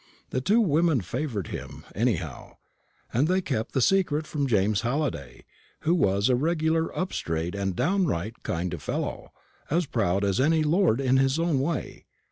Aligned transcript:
The 0.31 0.41
two 0.41 0.59
women 0.61 1.01
favoured 1.01 1.49
him, 1.49 1.85
anyhow; 1.93 2.57
and 3.13 3.27
they 3.27 3.39
kept 3.39 3.73
the 3.73 3.83
secret 3.83 4.25
from 4.25 4.47
James 4.47 4.81
Halliday, 4.81 5.45
who 5.81 5.93
was 5.93 6.27
a 6.27 6.35
regular 6.35 6.87
upstraight 6.97 7.53
and 7.53 7.75
downright 7.75 8.41
kind 8.41 8.73
of 8.73 8.81
fellow, 8.81 9.31
as 9.69 9.85
proud 9.85 10.23
as 10.25 10.39
any 10.39 10.63
lord 10.63 10.99
in 10.99 11.17
his 11.17 11.37
own 11.37 11.59
way. 11.59 12.05